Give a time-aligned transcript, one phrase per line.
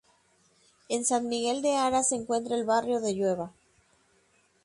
[0.89, 3.53] En San Miguel de Aras se encuentra el barrio de Llueva.